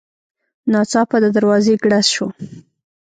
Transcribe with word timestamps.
ناڅاپه 0.71 1.17
د 1.23 1.25
دروازې 1.35 1.73
ګړز 1.83 2.05
شو. 2.15 2.27